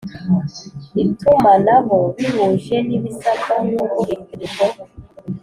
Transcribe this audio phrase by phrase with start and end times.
[1.03, 4.19] itumanaho bihuje n ibisabwa nk uko iri
[4.57, 4.63] tegeko